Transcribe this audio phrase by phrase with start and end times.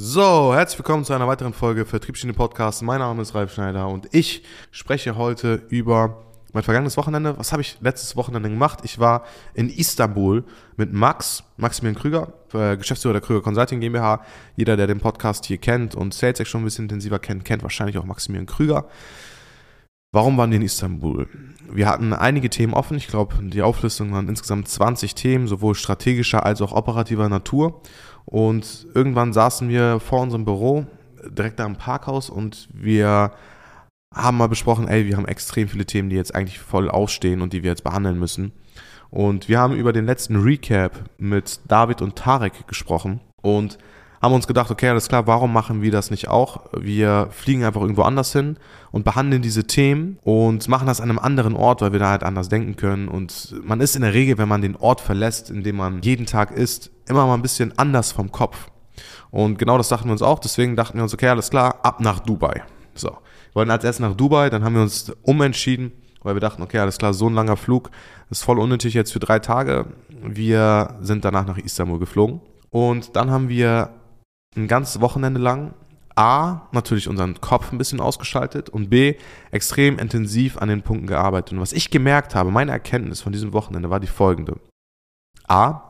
[0.00, 2.82] So, herzlich willkommen zu einer weiteren Folge Vertriebsschiene Podcast.
[2.82, 7.36] Mein Name ist Ralf Schneider und ich spreche heute über mein vergangenes Wochenende.
[7.36, 8.78] Was habe ich letztes Wochenende gemacht?
[8.84, 9.24] Ich war
[9.54, 10.44] in Istanbul
[10.76, 14.22] mit Max, Maximilian Krüger, äh, Geschäftsführer der Krüger Consulting GmbH.
[14.54, 17.98] Jeder, der den Podcast hier kennt und SalesX schon ein bisschen intensiver kennt, kennt wahrscheinlich
[17.98, 18.86] auch Maximilian Krüger.
[20.12, 21.28] Warum waren wir in Istanbul?
[21.70, 22.96] Wir hatten einige Themen offen.
[22.96, 27.82] Ich glaube, die Auflistung waren insgesamt 20 Themen, sowohl strategischer als auch operativer Natur.
[28.24, 30.86] Und irgendwann saßen wir vor unserem Büro,
[31.30, 33.32] direkt da im Parkhaus, und wir
[34.14, 37.52] haben mal besprochen, ey, wir haben extrem viele Themen, die jetzt eigentlich voll ausstehen und
[37.52, 38.52] die wir jetzt behandeln müssen.
[39.10, 43.78] Und wir haben über den letzten Recap mit David und Tarek gesprochen und
[44.20, 46.66] haben uns gedacht, okay, alles klar, warum machen wir das nicht auch?
[46.76, 48.56] Wir fliegen einfach irgendwo anders hin
[48.90, 52.24] und behandeln diese Themen und machen das an einem anderen Ort, weil wir da halt
[52.24, 53.08] anders denken können.
[53.08, 56.26] Und man ist in der Regel, wenn man den Ort verlässt, in dem man jeden
[56.26, 58.70] Tag ist, immer mal ein bisschen anders vom Kopf.
[59.30, 62.00] Und genau das dachten wir uns auch, deswegen dachten wir uns, okay, alles klar, ab
[62.00, 62.62] nach Dubai.
[62.94, 63.08] So.
[63.08, 65.92] Wir wollten als erstes nach Dubai, dann haben wir uns umentschieden,
[66.22, 67.90] weil wir dachten, okay, alles klar, so ein langer Flug
[68.30, 69.86] ist voll unnötig jetzt für drei Tage.
[70.08, 72.40] Wir sind danach nach Istanbul geflogen.
[72.70, 73.90] Und dann haben wir
[74.56, 75.74] ein ganzes Wochenende lang
[76.18, 79.14] A, natürlich unseren Kopf ein bisschen ausgeschaltet und B,
[79.52, 81.52] extrem intensiv an den Punkten gearbeitet.
[81.52, 84.58] Und was ich gemerkt habe, meine Erkenntnis von diesem Wochenende war die folgende.
[85.46, 85.87] A,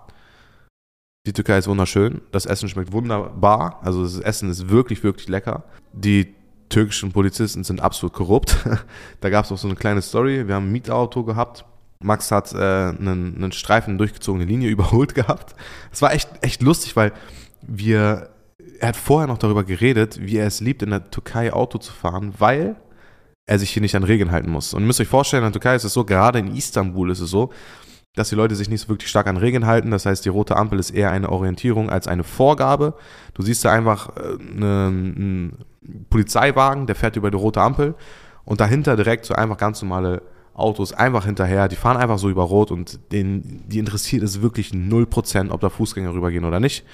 [1.28, 5.64] die Türkei ist wunderschön, das Essen schmeckt wunderbar, also das Essen ist wirklich, wirklich lecker.
[5.92, 6.34] Die
[6.70, 8.56] türkischen Polizisten sind absolut korrupt.
[9.20, 11.66] da gab es auch so eine kleine Story, wir haben ein Mietauto gehabt.
[12.00, 15.54] Max hat äh, einen, einen Streifen durchgezogene Linie überholt gehabt.
[15.92, 17.12] Es war echt, echt lustig, weil
[17.60, 18.30] wir
[18.80, 21.92] er hat vorher noch darüber geredet, wie er es liebt, in der Türkei Auto zu
[21.92, 22.76] fahren, weil
[23.46, 24.72] er sich hier nicht an Regeln halten muss.
[24.72, 27.20] Und ihr müsst euch vorstellen, in der Türkei ist es so, gerade in Istanbul ist
[27.20, 27.50] es so,
[28.14, 29.90] dass die Leute sich nicht so wirklich stark an Regeln halten.
[29.90, 32.94] Das heißt, die rote Ampel ist eher eine Orientierung als eine Vorgabe.
[33.34, 35.58] Du siehst da einfach einen, äh, einen
[36.10, 37.94] Polizeiwagen, der fährt über die rote Ampel
[38.44, 40.22] und dahinter direkt so einfach ganz normale
[40.54, 41.68] Autos einfach hinterher.
[41.68, 45.68] Die fahren einfach so über Rot und den, die interessiert es wirklich 0%, ob da
[45.68, 46.84] Fußgänger rübergehen oder nicht.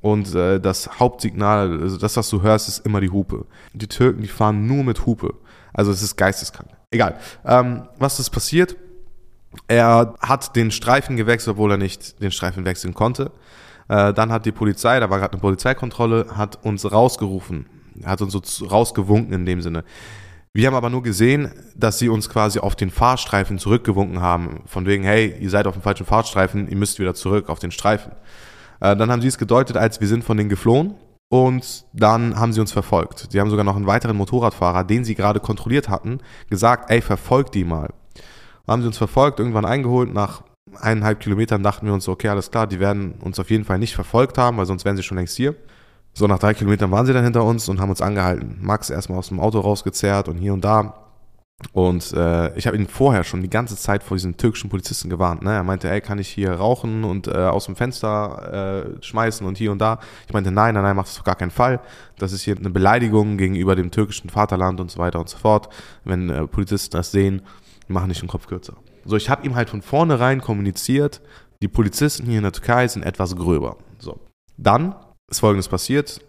[0.00, 3.46] Und äh, das Hauptsignal, also das, was du hörst, ist immer die Hupe.
[3.72, 5.34] Die Türken, die fahren nur mit Hupe.
[5.72, 6.70] Also es ist geisteskrank.
[6.90, 7.18] Egal.
[7.44, 8.76] Ähm, was ist passiert?
[9.68, 13.30] Er hat den Streifen gewechselt, obwohl er nicht den Streifen wechseln konnte.
[13.88, 17.66] Äh, dann hat die Polizei, da war gerade eine Polizeikontrolle, hat uns rausgerufen.
[18.04, 19.84] Hat uns so rausgewunken in dem Sinne.
[20.52, 24.62] Wir haben aber nur gesehen, dass sie uns quasi auf den Fahrstreifen zurückgewunken haben.
[24.66, 27.72] Von wegen, hey, ihr seid auf dem falschen Fahrstreifen, ihr müsst wieder zurück auf den
[27.72, 28.12] Streifen.
[28.80, 30.94] Äh, dann haben sie es gedeutet, als wir sind von denen geflohen.
[31.28, 33.26] Und dann haben sie uns verfolgt.
[33.30, 37.54] Sie haben sogar noch einen weiteren Motorradfahrer, den sie gerade kontrolliert hatten, gesagt, ey, verfolgt
[37.56, 37.92] die mal.
[38.66, 40.12] Haben sie uns verfolgt, irgendwann eingeholt.
[40.12, 40.42] Nach
[40.80, 43.94] eineinhalb Kilometern dachten wir uns, okay, alles klar, die werden uns auf jeden Fall nicht
[43.94, 45.54] verfolgt haben, weil sonst wären sie schon längst hier.
[46.12, 48.58] So, nach drei Kilometern waren sie dann hinter uns und haben uns angehalten.
[48.60, 51.04] Max erstmal aus dem Auto rausgezerrt und hier und da.
[51.72, 55.42] Und äh, ich habe ihn vorher schon die ganze Zeit vor diesen türkischen Polizisten gewarnt.
[55.42, 55.52] Ne?
[55.52, 59.56] Er meinte, ey, kann ich hier rauchen und äh, aus dem Fenster äh, schmeißen und
[59.56, 59.98] hier und da.
[60.26, 61.80] Ich meinte, nein, nein, nein, mach das auf gar keinen Fall.
[62.18, 65.68] Das ist hier eine Beleidigung gegenüber dem türkischen Vaterland und so weiter und so fort.
[66.04, 67.42] Wenn äh, Polizisten das sehen,
[67.88, 68.76] machen nicht den Kopf kürzer.
[69.04, 71.20] So, ich habe ihm halt von vornherein kommuniziert,
[71.62, 73.76] die Polizisten hier in der Türkei sind etwas gröber.
[73.98, 74.18] So,
[74.56, 74.94] dann
[75.30, 76.20] ist Folgendes passiert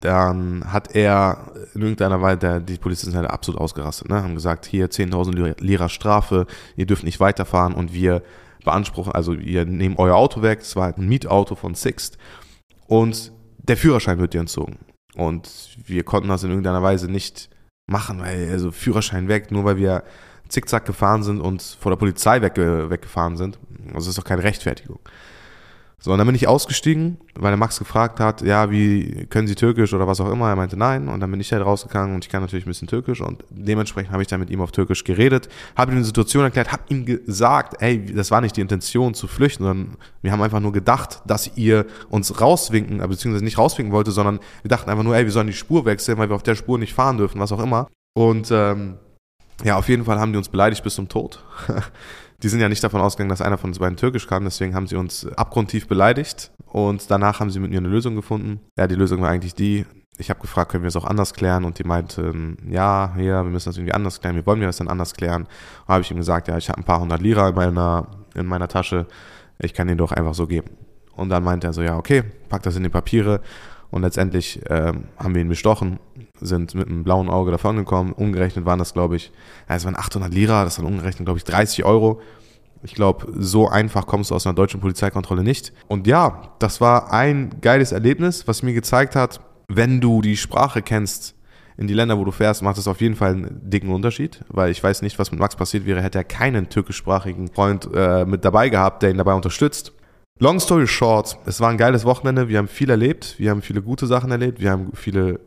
[0.00, 4.22] dann hat er in irgendeiner Weise, die Polizisten sind halt absolut ausgerastet, ne?
[4.22, 6.46] haben gesagt, hier 10.000 Lira Strafe,
[6.76, 8.22] ihr dürft nicht weiterfahren und wir
[8.64, 12.18] beanspruchen, also wir nehmen euer Auto weg, es war ein Mietauto von Sixt
[12.86, 14.78] und der Führerschein wird dir entzogen.
[15.14, 15.48] Und
[15.84, 17.48] wir konnten das in irgendeiner Weise nicht
[17.86, 20.04] machen, weil, also Führerschein weg, nur weil wir
[20.48, 23.58] zickzack gefahren sind und vor der Polizei wegge weggefahren sind.
[23.88, 25.00] Also das ist doch keine Rechtfertigung.
[25.98, 29.54] So, und dann bin ich ausgestiegen, weil der Max gefragt hat, ja, wie können Sie
[29.54, 30.48] Türkisch oder was auch immer.
[30.48, 31.08] Er meinte nein.
[31.08, 33.22] Und dann bin ich halt rausgegangen und ich kann natürlich ein bisschen Türkisch.
[33.22, 36.70] Und dementsprechend habe ich dann mit ihm auf Türkisch geredet, habe ihm die Situation erklärt,
[36.70, 40.60] habe ihm gesagt, ey, das war nicht die Intention zu flüchten, sondern wir haben einfach
[40.60, 45.02] nur gedacht, dass ihr uns rauswinken, äh, beziehungsweise nicht rauswinken wollte, sondern wir dachten einfach
[45.02, 47.40] nur, ey, wir sollen die Spur wechseln, weil wir auf der Spur nicht fahren dürfen,
[47.40, 47.88] was auch immer.
[48.14, 48.98] Und ähm,
[49.64, 51.44] ja, auf jeden Fall haben die uns beleidigt bis zum Tod.
[52.42, 54.86] Die sind ja nicht davon ausgegangen, dass einer von uns beiden Türkisch kann, deswegen haben
[54.86, 58.60] sie uns abgrundtief beleidigt und danach haben sie mit mir eine Lösung gefunden.
[58.76, 59.86] Ja, die Lösung war eigentlich die,
[60.18, 61.64] ich habe gefragt, können wir es auch anders klären?
[61.64, 64.36] Und die meinten, ja, ja, wir müssen das irgendwie anders klären.
[64.36, 65.42] Wie wollen wir das denn anders klären?
[65.42, 68.46] Und habe ich ihm gesagt, ja, ich habe ein paar hundert Lira in meiner, in
[68.46, 69.06] meiner Tasche.
[69.58, 70.70] Ich kann den doch einfach so geben.
[71.14, 73.40] Und dann meinte er so, ja, okay, pack das in die Papiere.
[73.90, 75.98] Und letztendlich ähm, haben wir ihn bestochen,
[76.40, 78.12] sind mit einem blauen Auge davongekommen.
[78.12, 79.32] Umgerechnet waren das, glaube ich,
[79.68, 82.20] es waren 800 Lira, das waren umgerechnet, glaube ich, 30 Euro.
[82.82, 85.72] Ich glaube, so einfach kommst du aus einer deutschen Polizeikontrolle nicht.
[85.88, 90.82] Und ja, das war ein geiles Erlebnis, was mir gezeigt hat, wenn du die Sprache
[90.82, 91.36] kennst,
[91.78, 94.70] in die Länder, wo du fährst, macht es auf jeden Fall einen dicken Unterschied, weil
[94.70, 98.44] ich weiß nicht, was mit Max passiert wäre, hätte er keinen türkischsprachigen Freund äh, mit
[98.44, 99.92] dabei gehabt, der ihn dabei unterstützt.
[100.38, 103.80] Long story short, es war ein geiles Wochenende, wir haben viel erlebt, wir haben viele
[103.80, 105.38] gute Sachen erlebt, wir haben viele äh,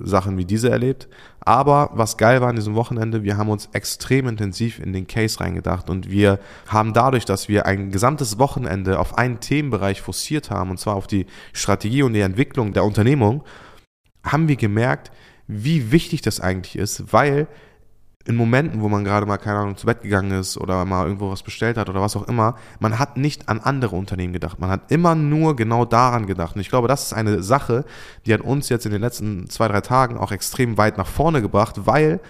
[0.00, 1.06] Sachen wie diese erlebt.
[1.40, 5.38] Aber was geil war an diesem Wochenende, wir haben uns extrem intensiv in den Case
[5.38, 10.70] reingedacht und wir haben dadurch, dass wir ein gesamtes Wochenende auf einen Themenbereich forciert haben,
[10.70, 13.44] und zwar auf die Strategie und die Entwicklung der Unternehmung,
[14.24, 15.12] haben wir gemerkt,
[15.46, 17.48] wie wichtig das eigentlich ist, weil
[18.24, 21.30] in Momenten, wo man gerade mal, keine Ahnung, zu Bett gegangen ist oder mal irgendwo
[21.30, 24.60] was bestellt hat oder was auch immer, man hat nicht an andere Unternehmen gedacht.
[24.60, 26.54] Man hat immer nur genau daran gedacht.
[26.54, 27.84] Und ich glaube, das ist eine Sache,
[28.26, 31.42] die hat uns jetzt in den letzten zwei, drei Tagen auch extrem weit nach vorne
[31.42, 32.20] gebracht, weil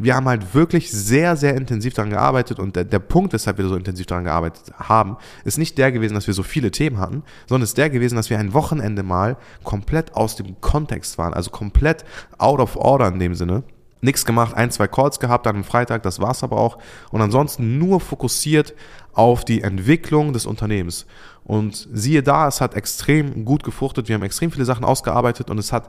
[0.00, 3.66] wir haben halt wirklich sehr, sehr intensiv daran gearbeitet und der, der Punkt, weshalb wir
[3.66, 7.24] so intensiv daran gearbeitet haben, ist nicht der gewesen, dass wir so viele Themen hatten,
[7.46, 11.50] sondern ist der gewesen, dass wir ein Wochenende mal komplett aus dem Kontext waren, also
[11.50, 12.04] komplett
[12.38, 13.64] out of order in dem Sinne.
[14.00, 16.78] Nichts gemacht, ein, zwei Calls gehabt dann am Freitag, das war's aber auch.
[17.10, 18.74] Und ansonsten nur fokussiert
[19.12, 21.06] auf die Entwicklung des Unternehmens.
[21.44, 25.58] Und siehe da, es hat extrem gut gefruchtet, wir haben extrem viele Sachen ausgearbeitet und
[25.58, 25.88] es hat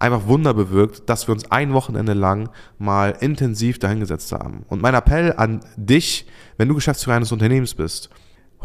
[0.00, 2.48] einfach Wunder bewirkt, dass wir uns ein Wochenende lang
[2.78, 4.64] mal intensiv dahingesetzt haben.
[4.68, 6.26] Und mein Appell an dich,
[6.56, 8.08] wenn du Geschäftsführer eines Unternehmens bist,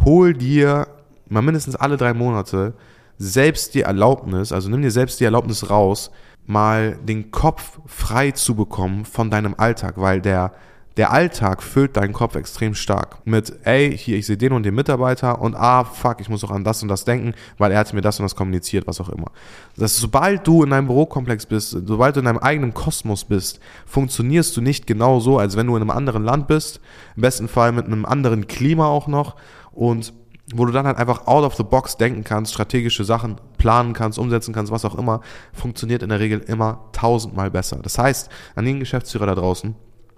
[0.04, 0.88] hol dir
[1.28, 2.74] mal mindestens alle drei Monate
[3.18, 6.12] selbst die Erlaubnis, also nimm dir selbst die Erlaubnis raus,
[6.46, 10.52] mal den Kopf frei zu bekommen von deinem Alltag, weil der
[10.98, 14.76] der Alltag füllt deinen Kopf extrem stark mit, ey, hier, ich sehe den und den
[14.76, 17.94] Mitarbeiter und ah, fuck, ich muss auch an das und das denken, weil er hat
[17.94, 19.28] mir das und das kommuniziert, was auch immer.
[19.76, 24.56] Das sobald du in deinem Bürokomplex bist, sobald du in deinem eigenen Kosmos bist, funktionierst
[24.56, 26.80] du nicht genau so, als wenn du in einem anderen Land bist,
[27.18, 29.36] im besten Fall mit einem anderen Klima auch noch
[29.74, 30.14] und
[30.54, 34.20] wo du dann halt einfach out of the box denken kannst, strategische Sachen planen kannst,
[34.20, 35.22] umsetzen kannst, was auch immer,
[35.54, 37.80] funktioniert in der Regel immer tausendmal besser.
[37.82, 39.76] Das heißt, an den Geschäftsführer da draußen,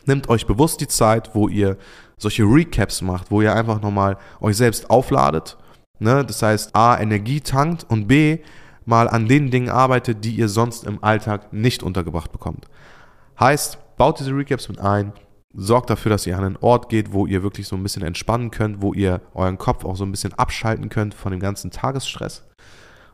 [0.08, 1.78] Nehmt euch bewusst die Zeit, wo ihr
[2.18, 5.58] solche Recaps macht, wo ihr einfach nochmal euch selbst aufladet.
[6.00, 6.24] Ne?
[6.26, 8.40] Das heißt, A, Energie tankt und B,
[8.86, 12.68] mal an den Dingen arbeitet, die ihr sonst im Alltag nicht untergebracht bekommt.
[13.38, 15.12] Heißt, baut diese Recaps mit ein,
[15.60, 18.52] sorgt dafür, dass ihr an einen Ort geht, wo ihr wirklich so ein bisschen entspannen
[18.52, 22.46] könnt, wo ihr euren Kopf auch so ein bisschen abschalten könnt von dem ganzen Tagesstress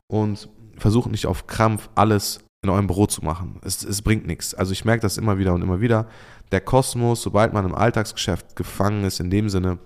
[0.07, 3.59] und versucht nicht auf Krampf alles in eurem Büro zu machen.
[3.63, 4.53] Es, es bringt nichts.
[4.53, 6.07] Also ich merke das immer wieder und immer wieder.
[6.51, 9.79] Der Kosmos, sobald man im Alltagsgeschäft gefangen ist, in dem Sinne,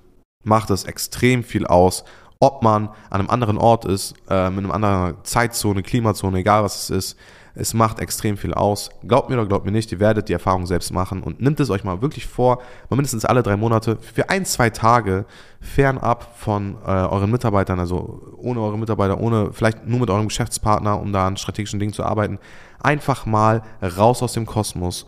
[0.44, 2.06] macht es extrem viel aus,
[2.40, 6.84] ob man an einem anderen Ort ist, äh, mit einer anderen Zeitzone, Klimazone, egal was
[6.84, 7.18] es ist.
[7.60, 8.92] Es macht extrem viel aus.
[9.08, 11.72] Glaubt mir oder glaubt mir nicht, ihr werdet die Erfahrung selbst machen und nimmt es
[11.72, 12.58] euch mal wirklich vor,
[12.90, 15.26] mal mindestens alle drei Monate für ein, zwei Tage
[15.60, 21.02] fernab von äh, euren Mitarbeitern, also ohne eure Mitarbeiter, ohne vielleicht nur mit eurem Geschäftspartner,
[21.02, 22.38] um da an strategischen Dingen zu arbeiten,
[22.80, 25.08] einfach mal raus aus dem Kosmos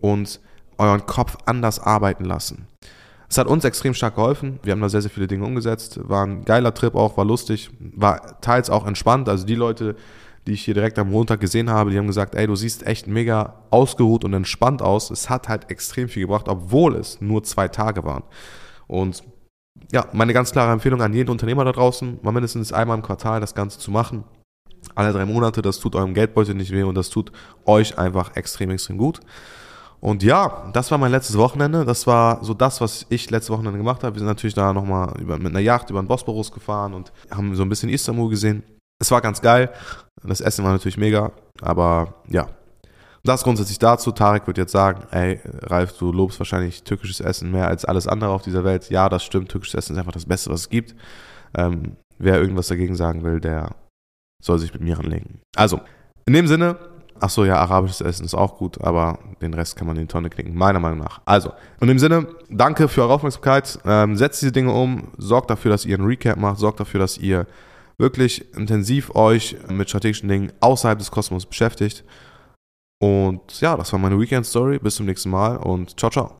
[0.00, 0.40] und
[0.78, 2.66] euren Kopf anders arbeiten lassen.
[3.30, 4.58] Es hat uns extrem stark geholfen.
[4.64, 6.00] Wir haben da sehr, sehr viele Dinge umgesetzt.
[6.02, 9.28] War ein geiler Trip auch, war lustig, war teils auch entspannt.
[9.28, 9.94] Also die Leute,
[10.46, 13.06] die ich hier direkt am Montag gesehen habe, die haben gesagt, ey, du siehst echt
[13.06, 15.10] mega ausgeruht und entspannt aus.
[15.10, 18.24] Es hat halt extrem viel gebracht, obwohl es nur zwei Tage waren.
[18.88, 19.22] Und
[19.92, 23.40] ja, meine ganz klare Empfehlung an jeden Unternehmer da draußen, mal mindestens einmal im Quartal
[23.40, 24.24] das Ganze zu machen.
[24.96, 27.30] Alle drei Monate, das tut eurem Geldbeutel nicht weh und das tut
[27.64, 29.20] euch einfach extrem, extrem gut.
[30.00, 31.84] Und ja, das war mein letztes Wochenende.
[31.84, 34.14] Das war so das, was ich letztes Wochenende gemacht habe.
[34.14, 37.62] Wir sind natürlich da nochmal mit einer Yacht über den Bosporus gefahren und haben so
[37.62, 38.62] ein bisschen Istanbul gesehen.
[38.98, 39.70] Es war ganz geil.
[40.22, 41.32] Das Essen war natürlich mega.
[41.60, 42.48] Aber ja,
[43.24, 44.12] das grundsätzlich dazu.
[44.12, 48.30] Tarek wird jetzt sagen, ey, Ralf, du lobst wahrscheinlich türkisches Essen mehr als alles andere
[48.30, 48.88] auf dieser Welt.
[48.88, 49.50] Ja, das stimmt.
[49.50, 50.94] Türkisches Essen ist einfach das Beste, was es gibt.
[51.54, 53.74] Ähm, wer irgendwas dagegen sagen will, der
[54.42, 55.40] soll sich mit mir anlegen.
[55.56, 55.80] Also,
[56.24, 56.76] in dem Sinne,
[57.22, 60.08] Ach so, ja, arabisches Essen ist auch gut, aber den Rest kann man in die
[60.08, 61.20] Tonne knicken, meiner Meinung nach.
[61.26, 63.78] Also, in dem Sinne, danke für eure Aufmerksamkeit.
[63.84, 67.18] Ähm, setzt diese Dinge um, sorgt dafür, dass ihr einen Recap macht, sorgt dafür, dass
[67.18, 67.46] ihr
[67.98, 72.04] wirklich intensiv euch mit strategischen Dingen außerhalb des Kosmos beschäftigt.
[73.02, 74.78] Und ja, das war meine Weekend-Story.
[74.78, 76.39] Bis zum nächsten Mal und ciao, ciao.